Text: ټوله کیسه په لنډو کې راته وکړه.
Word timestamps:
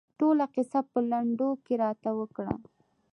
ټوله 0.19 0.45
کیسه 0.55 0.79
په 0.91 0.99
لنډو 1.11 1.49
کې 1.65 1.73
راته 1.83 2.09
وکړه. 2.19 2.53